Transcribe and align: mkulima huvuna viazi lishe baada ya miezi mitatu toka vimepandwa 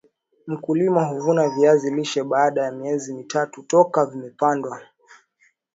mkulima 0.47 1.05
huvuna 1.05 1.49
viazi 1.49 1.91
lishe 1.91 2.23
baada 2.23 2.61
ya 2.63 2.71
miezi 2.71 3.13
mitatu 3.13 3.63
toka 3.63 4.05
vimepandwa 4.05 4.81